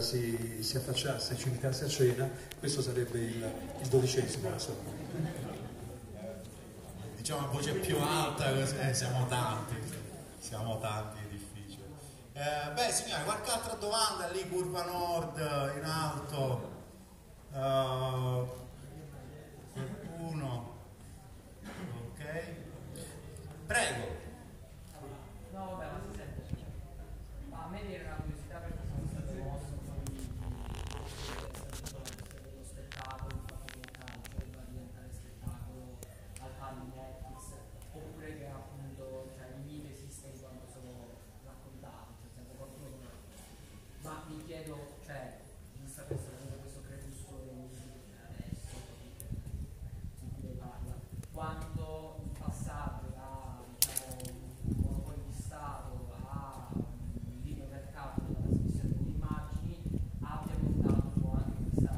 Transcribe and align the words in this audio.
Si, 0.00 0.62
si 0.62 0.76
affacciasse, 0.76 1.36
ci 1.36 1.48
invitasse 1.48 1.84
a 1.84 1.88
cena, 1.88 2.28
questo 2.58 2.82
sarebbe 2.82 3.18
il, 3.18 3.52
il 3.80 3.88
dodicesimo. 3.88 4.50
Insomma. 4.50 4.90
Diciamo 7.16 7.46
a 7.46 7.50
voce 7.50 7.72
più 7.74 7.98
alta, 7.98 8.52
eh, 8.54 8.94
siamo 8.94 9.26
tanti, 9.26 9.74
siamo 10.38 10.78
tanti, 10.78 11.18
è 11.18 11.28
difficile. 11.28 11.84
Eh, 12.34 12.72
beh 12.72 12.92
signore, 12.92 13.24
qualche 13.24 13.50
altra 13.50 13.74
domanda 13.74 14.28
lì, 14.28 14.48
curva 14.48 14.84
nord, 14.84 15.38
in 15.76 15.84
alto? 15.84 16.74
Uh, 17.52 17.58
Chiedo, 44.66 44.98
cioè, 45.06 45.38
vista 45.80 46.02
questo, 46.02 46.28
questo 46.60 46.80
crepuscolo 46.88 47.38
dei 47.44 47.54
musiche 47.54 48.02
che 48.02 48.18
adesso, 48.18 48.74
di 50.18 50.28
cui 50.34 50.42
lei 50.42 50.56
parla, 50.56 50.98
quando 51.30 52.18
il 52.24 52.36
passaggio 52.36 53.06
da 53.14 53.62
diciamo, 53.78 54.16
un 54.64 54.74
monopolio 54.82 55.22
di 55.24 55.40
Stato 55.40 56.10
a 56.18 56.66
un 56.74 57.40
libero 57.44 57.68
mercato 57.70 58.22
della 58.26 58.40
trasmissione 58.40 58.88
delle 58.90 59.10
immagini 59.14 59.78
abbia 60.22 60.54
portato 60.58 61.12
un 61.14 61.20
po' 61.22 61.36
anche 61.38 61.62
questa 61.70 61.94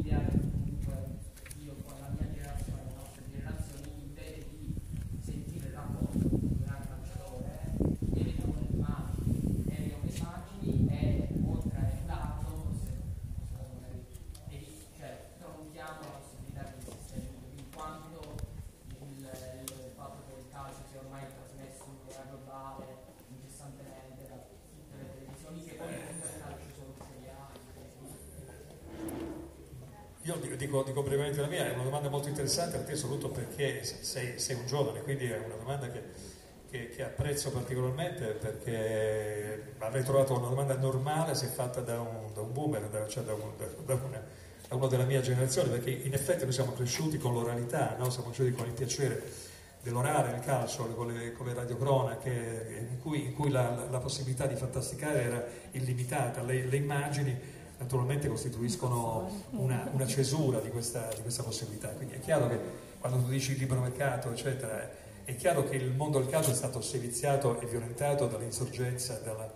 idea 0.00 0.24
che 0.24 0.40
comunque 0.40 1.18
io 1.58 1.74
con 1.84 2.00
la 2.00 2.08
mia 2.16 2.32
generazione, 2.32 2.82
le 2.82 2.94
nostre 2.96 3.24
generazioni, 3.30 3.92
invece 4.08 4.48
di 4.48 5.20
sentire 5.20 5.66
il 5.68 5.74
rapporto 5.74 6.28
con 6.28 6.40
un 6.48 6.56
grande 6.64 6.88
calciatore, 6.88 7.76
evitano 8.14 8.54
le 8.56 8.66
immagini, 8.72 9.64
evitano 9.68 10.02
le 10.04 10.12
immagini 10.16 10.88
e 10.88 11.28
oltre 11.46 11.78
a 11.78 11.88
emularlo, 11.88 12.48
forse 12.64 12.92
possiamo 13.38 13.68
magari 13.80 14.04
evi- 14.48 14.86
cioè, 14.96 15.28
tronchiamo 15.38 16.00
la 16.00 16.18
possibilità 16.20 16.62
che 16.64 16.76
esiste 16.78 17.16
in 17.56 17.64
quanto 17.74 18.38
il, 19.00 19.30
il 19.66 19.92
fatto 19.96 20.22
che 20.26 20.40
il 20.40 20.46
calcio 20.50 20.82
sia 20.90 21.00
ormai 21.00 21.24
trasmesso 21.26 21.84
in 21.86 21.96
maniera 22.00 22.24
globale, 22.30 22.86
incessantemente 23.28 24.28
da 24.28 24.36
tutte 24.36 24.96
le 24.96 25.06
televisioni, 25.14 25.64
che 25.64 25.74
poi 25.74 25.94
comunque 25.94 26.28
il 26.28 26.38
calcio 26.40 26.68
sono 26.74 26.94
Serie 26.98 27.30
A, 27.30 27.48
Io 30.24 30.36
dico, 30.56 30.82
dico, 30.82 31.02
brevemente 31.02 31.40
la 31.40 31.46
mia, 31.46 31.66
è 31.66 31.72
una 31.72 31.82
domanda 31.84 32.10
molto 32.10 32.28
interessante 32.28 32.76
a 32.76 32.80
te 32.82 32.94
soprattutto 32.94 33.30
perché 33.30 33.82
sei, 33.82 34.38
sei 34.38 34.56
un 34.56 34.66
giovane, 34.66 35.00
quindi 35.02 35.24
è 35.24 35.38
una 35.38 35.54
domanda 35.54 35.90
che, 35.90 36.02
che- 36.70 36.88
che 36.90 37.02
apprezzo 37.02 37.50
particolarmente 37.50 38.26
perché 38.32 39.74
avrei 39.78 40.02
trovato 40.04 40.36
una 40.36 40.48
domanda 40.48 40.76
normale 40.76 41.34
se 41.34 41.46
fatta 41.46 41.80
da 41.80 42.00
un, 42.00 42.32
da 42.34 42.42
un 42.42 42.52
boomer, 42.52 42.82
da, 42.88 43.08
cioè 43.08 43.22
da, 43.24 43.32
un- 43.32 43.52
da- 43.86 43.94
una- 43.94 44.22
uno 44.72 44.86
della 44.88 45.04
mia 45.04 45.22
generazione, 45.22 45.70
perché 45.70 45.90
in 45.90 46.12
effetti 46.12 46.44
noi 46.44 46.52
siamo 46.52 46.72
cresciuti 46.74 47.16
con 47.16 47.32
l'oralità, 47.32 47.96
no? 47.98 48.10
siamo 48.10 48.26
cresciuti 48.30 48.52
con 48.52 48.66
il 48.66 48.72
piacere 48.74 49.22
dell'orare, 49.82 50.36
il 50.36 50.40
calcio, 50.44 50.84
con 50.88 51.10
le, 51.12 51.32
con 51.32 51.46
le 51.46 51.54
radiocronache, 51.54 52.86
in 52.90 53.00
cui, 53.00 53.24
in 53.24 53.34
cui 53.34 53.50
la, 53.50 53.86
la 53.90 53.98
possibilità 53.98 54.46
di 54.46 54.54
fantasticare 54.54 55.22
era 55.22 55.44
illimitata, 55.72 56.42
le, 56.42 56.66
le 56.66 56.76
immagini 56.76 57.58
naturalmente 57.80 58.28
costituiscono 58.28 59.46
una, 59.52 59.88
una 59.92 60.06
cesura 60.06 60.60
di 60.60 60.68
questa, 60.68 61.08
di 61.14 61.22
questa 61.22 61.42
possibilità. 61.42 61.88
Quindi 61.88 62.14
è 62.14 62.20
chiaro 62.20 62.48
che 62.48 62.60
quando 63.00 63.18
tu 63.18 63.28
dici 63.28 63.56
libero 63.56 63.80
mercato, 63.80 64.30
eccetera, 64.30 64.88
è 65.24 65.34
chiaro 65.36 65.64
che 65.64 65.76
il 65.76 65.90
mondo 65.90 66.18
del 66.18 66.28
calcio 66.28 66.50
è 66.50 66.54
stato 66.54 66.82
seviziato 66.82 67.58
e 67.58 67.66
violentato 67.66 68.26
dall'insorgenza, 68.26 69.20
dalla 69.24 69.50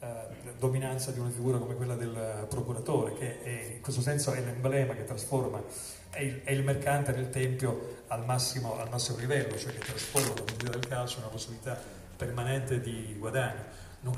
eh, 0.00 0.52
dominanza 0.58 1.10
di 1.10 1.20
una 1.20 1.30
figura 1.30 1.58
come 1.58 1.74
quella 1.74 1.94
del 1.94 2.46
procuratore, 2.48 3.14
che 3.14 3.42
è- 3.42 3.72
in 3.76 3.80
questo 3.80 4.02
senso 4.02 4.32
è 4.32 4.40
l'emblema 4.40 4.94
che 4.94 5.04
trasforma, 5.04 5.62
è 6.10 6.20
il, 6.20 6.42
è 6.44 6.52
il 6.52 6.62
mercante 6.62 7.12
nel 7.12 7.30
tempio 7.30 8.02
al 8.08 8.24
massimo, 8.26 8.78
al 8.78 8.90
massimo 8.90 9.16
livello, 9.18 9.56
cioè 9.56 9.72
che 9.72 9.78
trasforma 9.78 10.28
la 10.28 10.42
possibilità 10.42 10.70
del 10.70 10.86
calcio 10.86 11.16
in 11.16 11.22
una 11.22 11.32
possibilità 11.32 11.80
permanente 12.16 12.80
di 12.80 13.16
guadagno. 13.18 13.88